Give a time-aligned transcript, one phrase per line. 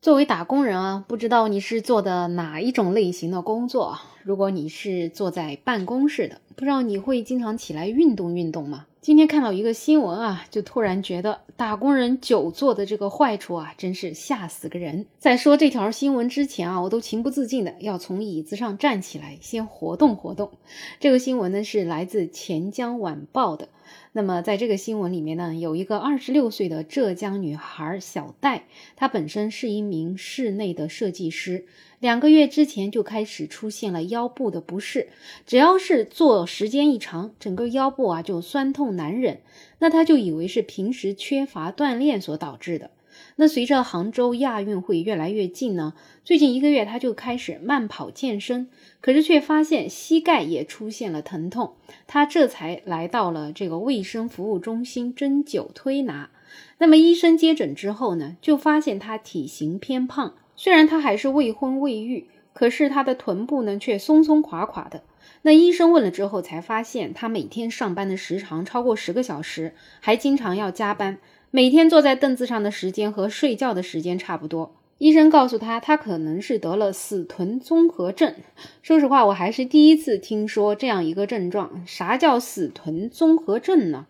[0.00, 3.98] 作为打工人啊，不知道你是做的哪一种类型的工作？
[4.22, 8.86] 如果你是坐在办公室的，不知道你会经常起来运动运动吗？
[9.02, 15.04] 今天看到一个新闻啊，就突然觉得打工人久坐的这个坏处啊，真是吓死个人。
[15.18, 20.50] 在说这条新闻之前啊，我都情不自禁的要从椅子上站起来，先活动活动。
[20.98, 23.68] 这个新闻呢是来自钱江晚报的。
[24.12, 28.64] 那么，在这个新闻里面呢，有一个二十六岁的浙江女孩小戴，
[28.96, 31.64] 她本身是一名室内的设计师，
[32.00, 35.10] 两个月之前就开始出现了腰部的不适，
[35.46, 39.42] 只要是坐时间一长，整个腰部啊就酸痛难忍，
[39.78, 42.90] 那她就以为是平时缺乏锻炼所导致的。
[43.36, 48.68] 那随着杭州亚运会越来越近呢，最近一个月他就开始慢跑健身，
[49.00, 51.74] 可是却发现膝盖也出现了疼痛，
[52.06, 56.30] 他这才来到了这个卫生服务中心针灸推拿。
[56.78, 65.02] 那么医生接诊之后呢，就发现他体型偏胖，虽然他还是未婚未育，可是他的臀部呢却松松垮垮的。
[65.42, 71.18] 那医生问了之后才发现，他每天上班的时长超过十个小时，还经常要加班。
[71.50, 74.76] 每天坐在凳子上的时间和睡觉的时间差不多。
[74.98, 78.34] 医生告诉他，他可能是得了死臀综合症。
[78.82, 81.82] 说实话，我还是第一次听说这样一个症状。
[81.86, 84.06] 啥叫死臀综合症呢？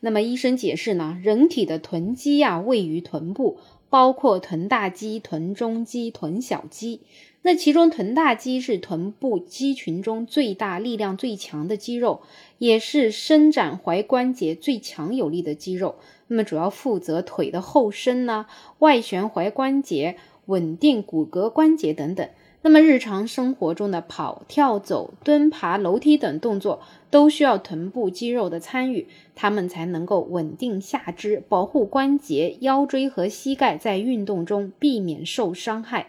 [0.00, 7.02] 那么医生解释呢，人体的臀肌呀位于臀部，包括臀大肌、臀中肌、臀小肌。
[7.44, 12.22] 那其中臀大肌是臀部肌群中最大、力量最强的肌肉，
[12.58, 15.96] 也是伸展踝关节最强有力的肌肉。
[16.28, 18.46] 那么主要负责腿的后伸呢、
[18.78, 22.28] 外旋踝关节、稳定骨骼关节等等。
[22.64, 36.06] 那么日常生活中的跑、跳、走、蹲、爬楼梯等动作都需要臀部肌肉的参与，它们才能够稳定下肢，保护关节、腰椎和膝盖在运动中避免受伤害。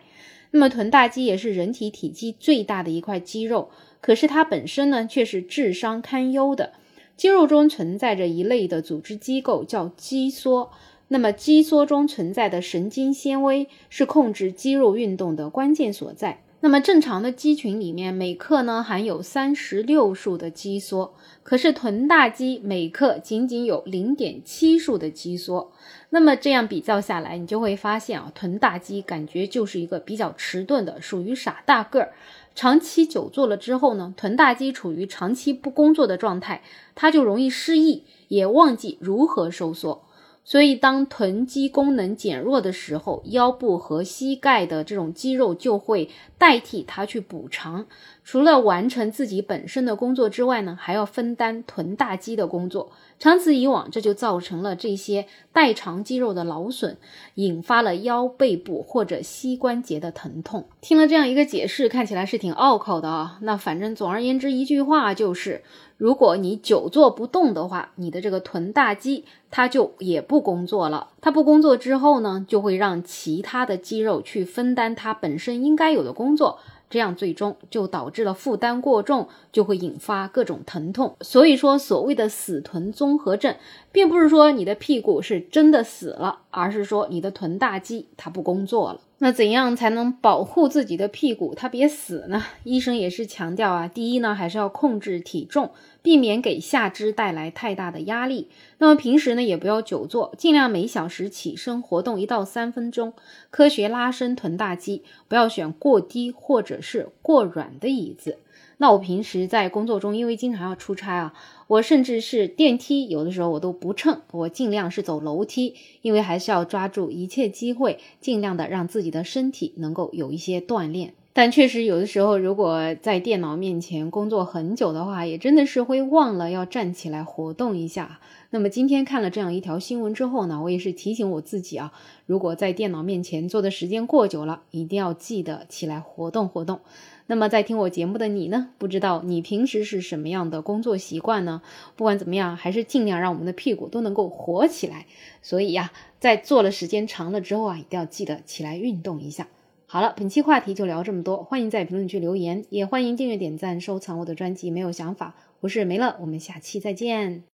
[0.55, 6.73] 那么臀大肌也是人体体积最大的一块肌肉，可是它本身呢却是智商堪忧的。
[7.17, 10.69] 肌肉中存在着一类的组织机构，叫肌梭。
[11.07, 16.43] 那么，肌梭中存在的神经纤维是控制肌肉运动的关键所在。
[16.63, 21.09] 那么，正常的肌群里面每克呢含有三十六束的肌梭，
[21.43, 25.67] 可是臀大肌每克仅仅有零点七束的肌梭。
[26.11, 32.13] 那么这样比较下来，你就会发现啊，臀大肌感觉就是一个比较迟钝的，属于傻大个儿。
[32.55, 36.63] 长期久坐了之后呢，臀大肌处于长期不工作的状态，
[36.95, 40.05] 它就容易失忆，也忘记如何收缩。
[40.45, 47.85] 所以，当臀肌功能减弱的时候，腰部和膝盖的这种肌肉就会代替它去补偿。
[48.23, 52.91] 除了完成自己本身的工作之外呢，还要分担臀大肌的工作。
[53.19, 56.97] 长此以往，这就造成了这些代偿肌肉的劳损，
[57.35, 60.65] 引发了腰背部或者膝关节的疼痛。
[60.81, 63.37] 听了这样一个解释，看起来是挺拗口的啊。
[63.41, 65.61] 那反正总而言之，一句话就是。
[65.95, 71.11] 如果你久坐不动的话，你的这个臀大肌它就也不工作了。
[71.21, 76.59] 它不工作之后呢，就会让其他的肌肉去分担它本身应该有的工作。
[76.93, 81.15] 这样最终就导致了负担过重，就会引发各种疼痛。
[81.21, 83.55] 所以说，所谓的死臀综合症，
[83.91, 88.99] 并不是说你的屁股是真的死了，而是说你的臀大肌它不工作了。
[89.23, 92.43] 那怎样才能保护自己的屁股它别死呢？
[92.65, 98.49] 医生也是强调啊，第一呢，还是要控制体重，避免给下肢带来太大的压力。
[98.79, 103.13] 那么平时呢，也不要久坐，尽量每小时起身活动一到三分钟，
[103.49, 108.39] 科学拉伸臀大肌，不要选过低或者是过软的椅子。
[108.77, 111.33] 那我平时在工作中，因为经常要出差啊，
[111.73, 115.73] 我甚至是电梯，有的时候我都不乘，我尽量是走楼梯，
[116.03, 121.15] 因为还是要抓住一切机会，尽量的让自己的身体能够有一些锻炼。
[121.35, 128.19] 但确实有的时候，如果在电脑面前工作很久的话，也真的是会忘了要站起来活动一下。
[128.51, 131.91] 那么今天看了这样一条新闻之后呢，我也是提醒我自己啊，
[132.27, 136.81] 如果在电脑面前坐的时间过久了，一定要记得起来活动活动。
[137.25, 138.69] 那么在听我节目的你呢？
[138.77, 141.63] 不知道你平时是什么样的工作习惯呢？
[141.95, 145.07] 不管怎么样，还是尽量让我们的屁股都能够活起来。
[145.41, 149.47] 所以呀，在坐了时间长了之后啊，一定要记得起来运动一下。
[149.93, 154.71] 好了，本期话题就聊这么多，欢迎在评论区留言，也欢迎订阅、点赞、收藏我的专辑。
[154.71, 157.41] 没有想法，我是梅乐，我们下期再见。